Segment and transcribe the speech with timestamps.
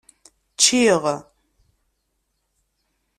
[0.55, 1.03] Ččiɣ.